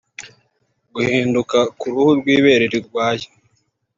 Guhinduka 0.93 1.57
k’uruhu 1.79 2.11
rw’ibere 2.19 2.65
rirwaye 2.73 3.25